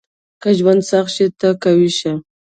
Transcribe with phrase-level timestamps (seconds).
[0.41, 2.13] •که ژوند سخت شي، ته قوي شه.